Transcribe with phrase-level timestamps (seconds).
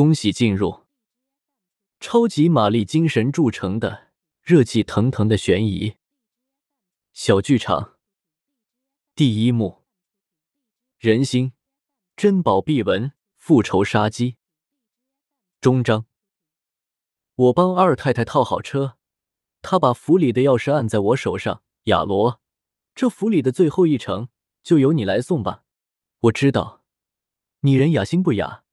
[0.00, 0.86] 恭喜进入
[1.98, 4.08] 超级玛丽精神铸成的
[4.40, 5.98] 热气腾腾的悬疑
[7.12, 7.98] 小剧场。
[9.14, 9.84] 第一幕：
[10.96, 11.52] 人心
[12.16, 14.38] 珍宝秘闻，复仇杀机。
[15.60, 16.06] 终章。
[17.34, 18.96] 我帮二太太套好车，
[19.60, 21.62] 她把府里的钥匙按在我手上。
[21.84, 22.40] 亚罗，
[22.94, 24.30] 这府里的最后一程
[24.62, 25.64] 就由你来送吧。
[26.20, 26.86] 我知道，
[27.60, 28.64] 你人雅心不雅，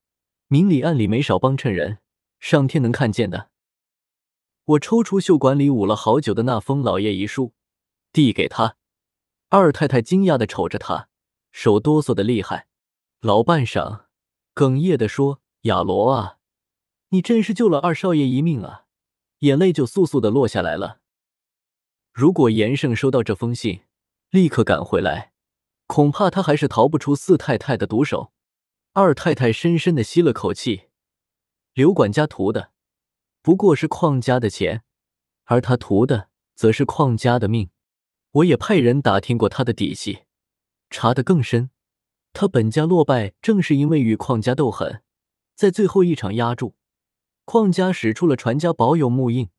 [0.50, 2.00] 明里暗里没少帮衬人，
[2.39, 3.50] 上天能看见的。
[4.64, 7.54] 我抽出袖管里捂了好久的那封老爷遗书，
[8.14, 8.78] 递给他。
[9.50, 11.10] 二太太惊讶的瞅着他，
[11.52, 12.68] 手哆嗦的厉害，
[13.19, 14.05] 老半晌，
[14.55, 16.38] 哽咽的说：“亚罗啊，
[17.10, 18.86] 你真是救了二少爷一命啊！”
[19.39, 21.00] 眼泪就簌簌的落下来了。
[22.14, 23.82] 如果严胜收到这封信，
[24.29, 25.33] 立刻赶回来，
[25.88, 28.32] 恐怕他还是逃不出四太太的毒手。
[29.00, 30.86] 二太太深深的吸了口气，
[31.75, 32.72] 刘管家图的
[33.44, 34.81] 不过是邝家的钱，
[35.44, 37.69] 而他图的则是邝家的命。
[38.31, 40.23] 我也派人打听过他的底细，
[40.89, 41.69] 查得更深。
[42.33, 45.03] 他本家落败，正是因为与邝家斗狠，
[45.53, 46.73] 在最后一场压住，
[47.45, 49.52] 邝家使出了传家宝有木印。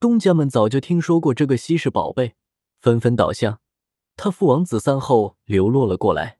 [0.00, 2.34] 东家们早就听说过这个稀世宝贝，
[2.80, 3.60] 纷纷倒向
[4.16, 6.38] 他父王子散后流落了过来，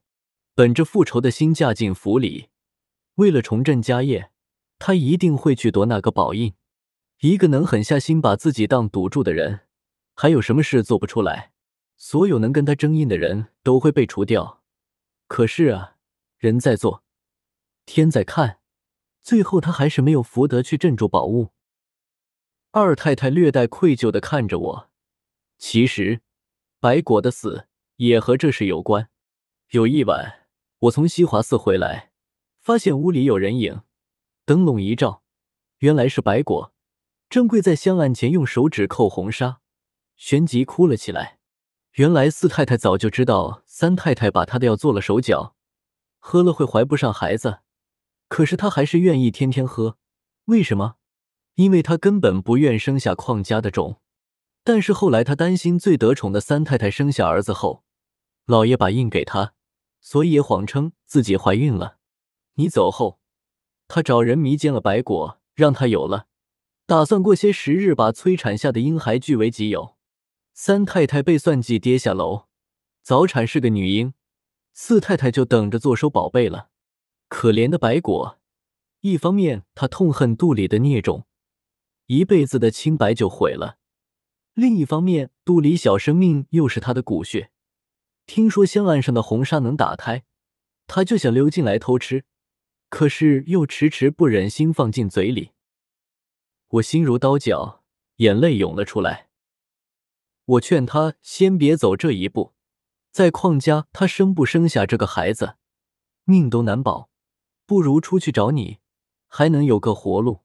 [0.55, 2.47] 本着复仇的心嫁进府里。
[3.15, 4.31] 为了重振家业，
[4.79, 6.53] 他一定会去夺那个宝印。
[7.19, 9.61] 一个能狠下心把自己当赌注的人，
[10.15, 11.51] 还有什么事做不出来？
[11.97, 14.63] 所有能跟他争印的人都会被除掉。
[15.27, 15.97] 可是啊，
[16.37, 17.03] 人在做，
[17.85, 18.59] 天在看，
[19.21, 21.51] 最后他还是没有福德去镇住宝物。
[22.71, 24.89] 二太太略带愧疚的看着我。
[25.57, 26.21] 其实，
[26.79, 29.09] 白果的死也和这事有关。
[29.71, 30.44] 有一晚，
[30.85, 32.11] 我从西华寺回来，
[32.59, 33.81] 发现屋里有人影，
[34.45, 35.23] 灯笼一照，
[35.79, 36.73] 原来是白果，
[37.29, 39.61] 正跪在香案前用手指扣红纱，
[40.15, 41.39] 旋即哭了起来。
[41.93, 45.55] 原来四太太早就知道三太太把她的药做了手脚，
[46.19, 47.61] 喝了会怀不上孩子，
[48.27, 49.97] 可是她还是愿意天天喝。
[50.45, 50.97] 为什么？
[51.55, 54.01] 因为他根本不愿生下邝家的种，
[54.63, 57.83] 但是后来他担心最得宠的三太太生下儿子后，
[58.45, 59.54] 老爷把印给他，
[60.05, 61.97] 所以也谎称自己怀孕了。
[62.57, 63.19] 你走后，
[63.87, 66.27] 他找人迷奸了白果，让他有了，
[66.85, 69.95] 打算过些时日把催产下的婴孩据为己有。
[70.53, 72.43] 三太太被算计跌下楼，
[73.01, 74.13] 早产是个女婴，
[74.73, 76.69] 四太太就等着坐收宝贝了。
[77.27, 78.37] 可怜的白果，
[79.01, 81.25] 一方面他痛恨肚里的孽种。
[82.05, 83.79] 一辈子的清白就毁了。
[84.53, 87.49] 另一方面，肚里小生命又是他的骨血。
[88.25, 90.23] 听说香案上的红纱能打胎，
[90.87, 92.25] 他就想溜进来偷吃，
[92.89, 95.51] 可是又迟迟不忍心放进嘴里。
[96.67, 97.83] 我心如刀绞，
[98.17, 99.29] 眼泪涌了出来。
[100.45, 102.53] 我劝他先别走这一步，
[103.11, 105.55] 在邝家，他生不生下这个孩子，
[106.23, 107.09] 命都难保，
[107.65, 108.79] 不如出去找你，
[109.27, 110.41] 还能有个活路。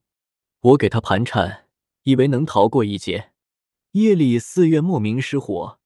[0.61, 1.67] 我给他盘缠，
[2.03, 3.31] 以为能逃过一劫。
[3.91, 5.79] 夜里寺院莫名失火，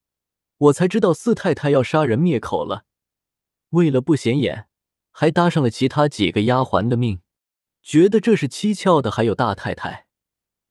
[0.57, 2.85] 我才知道四太太要杀人灭口了。
[3.69, 4.67] 为了不显眼，
[5.11, 7.21] 还搭上了其他几个丫鬟的命。
[7.81, 10.07] 觉得这是蹊跷的，还有大太太，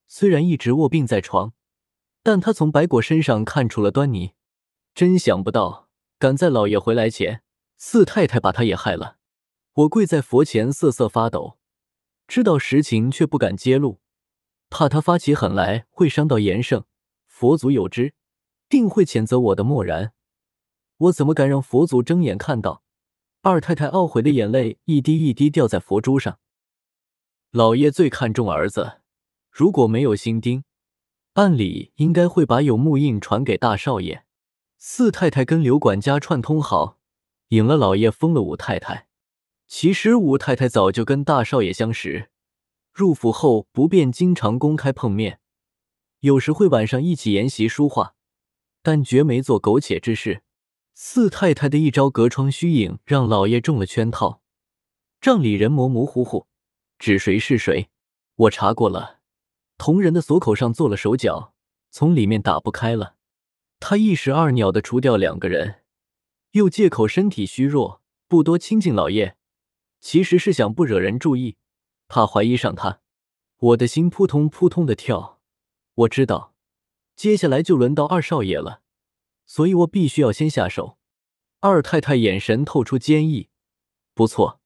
[0.06, 1.53] 虽然一直卧病在床，
[2.22, 4.33] 但她从白果身上看出了端倪。
[4.95, 7.43] 真想不到，赶在老爷回来前，
[7.77, 9.19] 四太太把他也害了。
[9.75, 11.59] 我跪在佛前瑟瑟发抖。
[12.27, 14.01] 知道实情却不敢揭露，
[14.71, 16.84] 怕他发起狠来会伤到严胜。
[17.27, 18.15] 佛祖有知，
[18.75, 20.15] 定会谴责我的漠然。
[20.97, 22.83] 我怎么敢让佛祖睁眼看到？
[23.43, 26.41] 二太太懊悔的眼泪一滴一滴掉在佛珠上。
[27.53, 28.95] 老爷最看重儿子，
[29.49, 30.65] 如果没有心丁，
[31.34, 34.25] 按理应该会把有木印传给大少爷。
[34.77, 36.99] 四太太跟刘管家串通好，
[37.51, 39.07] 引了老爷，封了五太太。
[39.69, 42.29] 其实武太太早就跟大少爷相识，
[42.93, 45.39] 入府后不便经常公开碰面，
[46.19, 48.16] 有时会晚上一起研习书画，
[48.84, 50.42] 但绝没做苟且之事。
[50.92, 54.42] 四太太的一招隔窗虚影，让老爷中了圈套，
[55.22, 56.47] 帐里人模模糊糊，
[56.98, 57.89] 指谁是谁。
[58.36, 59.21] 我查过了，
[59.78, 61.54] 同人的锁口上做了手脚，
[61.91, 63.16] 从里面打不开了。
[63.81, 65.81] 他一石二鸟的除掉两个人，
[66.53, 69.36] 又借口身体虚弱，不多亲近老爷。
[70.01, 71.57] 其实是想不惹人注意，
[72.07, 73.01] 怕怀疑上他。
[73.57, 75.41] 我的心扑通扑通的跳。
[75.95, 76.53] 我知道，
[77.16, 78.83] 接下来就轮到二少爷了，
[79.47, 80.99] 所以我必须要先下手。
[81.61, 83.49] 二太太眼神透出坚毅。
[84.15, 84.61] 不错，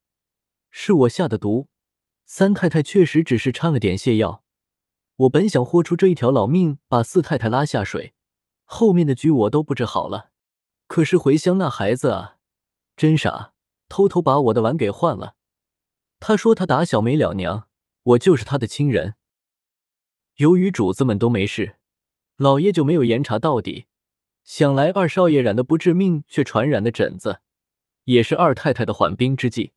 [0.70, 1.68] 是我下的毒。
[2.26, 4.44] 三太太确实只是掺了点泻药。
[5.16, 8.14] 我本想豁出这一条老命把四太太拉下水，
[8.64, 10.30] 后面的局我都布置好了。
[10.86, 12.36] 可是回乡那孩子啊，
[12.96, 13.54] 真傻，
[13.88, 15.36] 偷偷把我的碗给换了。
[16.20, 17.68] 他说他打小没了娘，
[18.02, 19.14] 我就是他的亲人。
[20.36, 21.77] 由于主子们都没事，
[22.38, 23.86] 老爷就没有严查到底。
[24.44, 27.40] 想来二少爷染的不致命却传染的疹子，
[28.04, 29.72] 也是二太太的缓兵之计，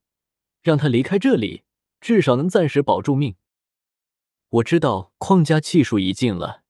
[0.62, 1.64] 让他离开这里，
[2.00, 3.36] 至少能暂时保住命。
[4.50, 6.64] 我知道邝家气数已尽了，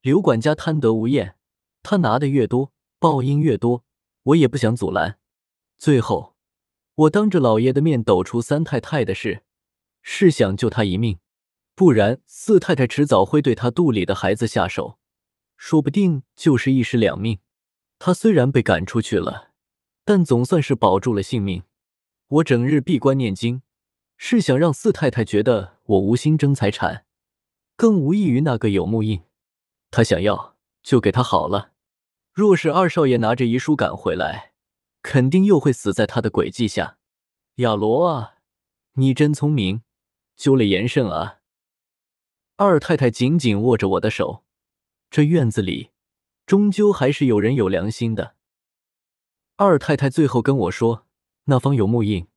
[0.00, 1.36] 刘管家贪得无厌，
[1.82, 3.84] 他拿的越多，报应越多，
[4.22, 5.18] 我也不想阻拦。
[5.76, 6.34] 最后，
[6.94, 9.42] 我当着老爷的面抖出三太太的事，
[10.02, 11.18] 是想救他一命。
[11.74, 14.98] 不然，四太太迟早会对她肚里的孩子下手，
[15.62, 17.38] 说不定就是一尸两命。
[17.98, 19.50] 他虽然被赶出去了，
[20.06, 21.64] 但总算是保住了性命。
[22.28, 23.60] 我整日闭关念经，
[24.16, 27.04] 是想让四太太觉得我无心争财产，
[27.76, 29.22] 更无异于那个有木印。
[29.90, 31.72] 她想要就给她好了。
[32.32, 34.52] 若是二少爷拿着遗书赶回来，
[35.02, 36.96] 肯定又会死在他的诡计下。
[37.56, 38.36] 亚罗啊，
[38.94, 39.82] 你真聪明，
[40.36, 41.40] 救了严胜啊！
[42.56, 44.44] 二太太紧紧握着我的手，
[45.10, 45.90] 这院子里
[46.46, 48.36] 终究还是有人有良心的。
[49.56, 51.04] 二太太最后跟我说
[51.46, 52.28] ：“那方有木印，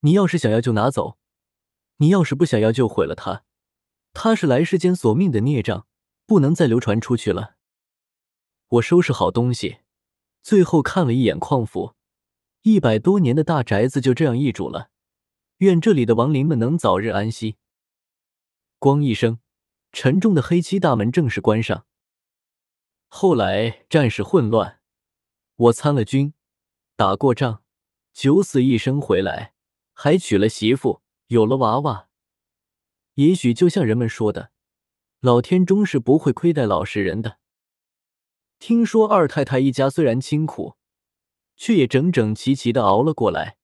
[0.00, 1.18] 你要是想要就拿走，
[1.98, 3.44] 你要是不想要就毁了它。
[4.14, 5.86] 它是来世间索命的孽障，
[6.24, 7.56] 不能再流传出去了。”
[8.68, 9.80] 我收拾好东西，
[10.42, 11.94] 最后看了一眼矿府，
[12.62, 14.88] 一百多年的大宅子就这样易主了。
[15.58, 17.56] 愿这里的亡灵们能早日安息。
[18.80, 19.40] 咣一声。
[19.92, 21.86] 沉重的黑漆大门正式关上。
[23.16, 24.80] 后来战事混乱，
[25.54, 26.34] 我参了军，
[26.96, 27.62] 打过仗，
[28.12, 29.54] 九死一生回来，
[29.92, 32.08] 还娶了媳妇，有了娃娃。
[33.14, 34.50] 也许就像人们说的，
[35.20, 37.38] 老天终是不会亏待老实人的。
[38.58, 40.74] 听说二太太一家虽然清苦，
[41.54, 43.58] 却也整整齐齐的熬了过来。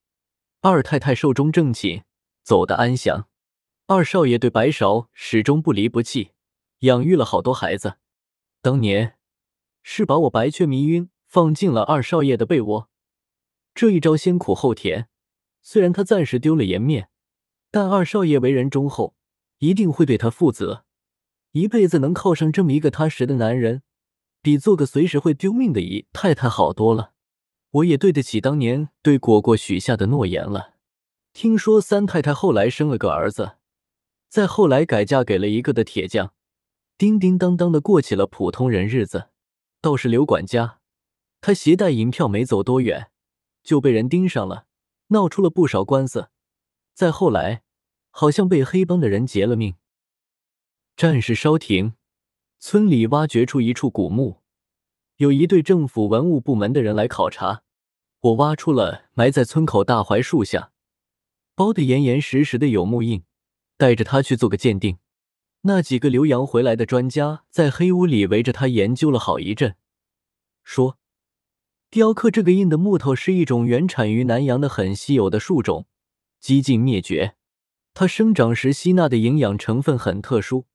[0.61, 2.05] 二太太寿终正寝，
[2.41, 3.27] 走得安详。
[3.87, 6.31] 二少爷对白芍始终不离不弃，
[6.79, 7.97] 养育了好多孩子。
[8.61, 9.17] 当年
[9.83, 12.89] 是把我白雀迷晕，放进了二少爷的被窝。
[13.73, 15.07] 这一招先苦后甜，
[15.61, 17.09] 虽然他暂时丢了颜面，
[17.71, 19.15] 但二少爷为人忠厚，
[19.59, 20.85] 一定会对他负责。
[21.51, 23.83] 一辈子能靠上这么一个踏实的男人，
[24.41, 27.11] 比做个随时会丢命的姨太太好多了。
[27.71, 30.75] 我也对得起当年对果果许下的诺言了。
[31.33, 33.57] 听说三太太后来生了个儿子。
[34.27, 36.33] 再后来改嫁给了一个的铁匠，
[36.97, 39.30] 叮叮当当的过起了普通人日子。
[39.81, 40.79] 倒是刘管家，
[41.41, 43.09] 他携带银票没走多远，
[43.63, 44.67] 就被人盯上了，
[45.07, 46.29] 闹出了不少官司。
[46.93, 47.63] 再后来，
[48.11, 49.75] 好像被黑帮的人劫了命。
[50.95, 51.95] 战事稍停，
[52.59, 54.41] 村里挖掘出一处古墓，
[55.17, 57.63] 有一队政府文物部门的人来考察。
[58.19, 60.71] 我挖出了埋在村口大槐树下，
[61.55, 63.23] 包得严严实实的有木印。
[63.77, 64.99] 带着他去做个鉴定，
[65.63, 69.75] 那几个留洋回来的专家在黑屋里围着他研究了好一阵，
[70.63, 70.97] 说
[71.91, 75.85] ：“雕刻这个印的木头是一种原产于南洋的很稀有的树种，
[76.39, 77.35] 几近灭绝。
[77.93, 80.65] 它生长时吸纳的营养成分很特殊，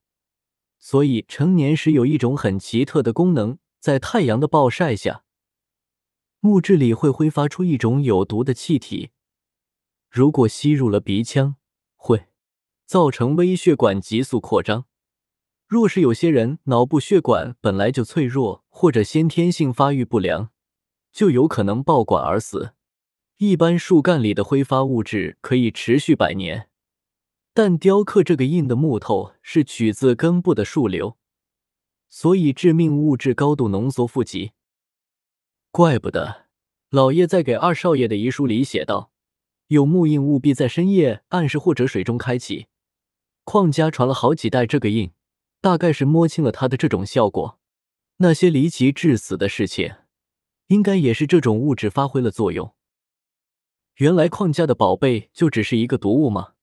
[0.79, 5.25] 所以成年时有一种很奇特的功能，在太阳的暴晒下，
[6.39, 9.09] 木质里会挥发出一种有毒的气体，
[10.09, 11.57] 如果吸入了鼻腔，
[11.97, 12.27] 会。”
[12.87, 14.85] 造成微血管急速扩张。
[15.67, 20.49] 若是有些人脑部血管本来就脆弱，或者先天性发育不良，
[21.11, 22.71] 就有可能爆管而死。
[23.35, 26.69] 一般树干里的挥发物质可以持续百年，
[27.53, 31.17] 但雕刻这个印的木头是取自根部的树瘤，
[32.07, 34.53] 所以致命物质高度浓缩富集。
[35.71, 36.45] 怪不得
[36.89, 39.11] 老爷在给二少爷的遗书里写道
[39.67, 42.67] ：“有木印，务必在深夜暗室或者水中开启。”
[43.49, 45.13] 邝家传了好几代这个印，
[45.61, 47.57] 大概是摸清了它的这种效果。
[48.17, 49.95] 那些离奇致死的事情，
[50.67, 52.75] 应该也是这种物质发挥了作用。
[53.95, 56.55] 原来邝家的宝贝就只是一个毒物吗？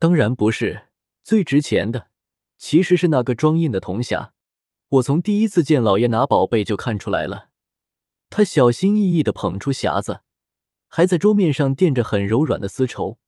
[0.00, 0.88] 当然不是，
[1.22, 2.08] 最值钱的
[2.58, 4.30] 其实是那个装印的铜匣。
[4.88, 7.50] 我从第一次见老爷拿宝贝就看出来了，
[8.28, 10.22] 他小心翼翼地捧出匣子，
[10.88, 13.20] 还在桌面上垫着很柔软的丝绸。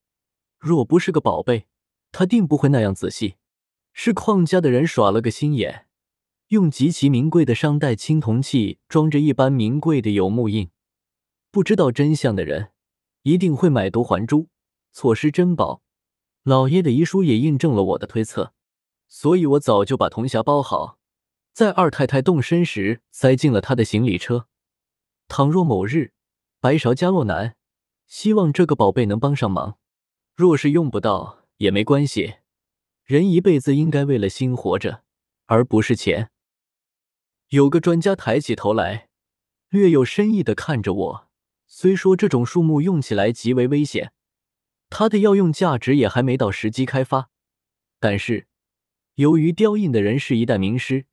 [0.59, 1.69] 若不是个宝贝，
[2.19, 3.37] 他定不会那样仔细，
[3.93, 5.85] 是邝家的人耍了个心眼，
[6.49, 10.71] 用极其名贵的商代青铜器装着一般名贵的有木印。
[11.51, 12.71] 不知道真相的人，
[13.25, 14.49] 一定会买椟还珠，
[14.93, 15.83] 错失珍宝。
[16.43, 18.55] 老爷的遗书也印证了我的推测，
[19.07, 20.99] 所以我早就把铜匣包好，
[21.53, 24.47] 在二太太动身时塞进了她的行李车。
[25.29, 26.13] 倘若某日
[26.61, 27.57] 白芍家落难，
[28.07, 29.77] 希望这个宝贝能帮上忙。
[30.35, 32.37] 若是用不到也没关系，
[33.05, 35.03] 人一辈子应该为了心活着，
[35.47, 36.31] 而不是钱。
[37.49, 39.09] 有个专家抬起头来，
[39.69, 41.29] 略有深意的看着我。
[41.67, 44.13] 虽说这种树木用起来极为危险。
[44.89, 47.31] 它的药用价值也还没到时机开发，
[47.99, 48.47] 但是
[49.17, 51.07] 由于雕印的人是一代名师，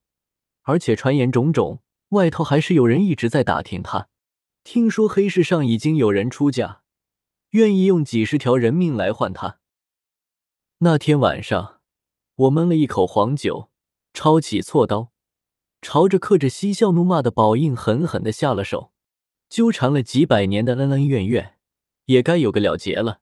[0.61, 4.09] 而且传言种种，外头还是有人一直在打听他。
[4.63, 6.83] 听说黑市上已经有人出价，
[7.49, 9.59] 愿意用几十条人命来换他。
[10.83, 11.79] 那天晚上，
[12.35, 13.69] 我闷了一口黄酒，
[14.13, 15.13] 抄起锉刀，
[15.81, 18.91] 朝着刻着嬉笑怒骂的宝印狠狠的下了手。
[19.47, 21.57] 纠缠了几百年的恩恩怨怨，
[22.07, 23.21] 也该有个了结了。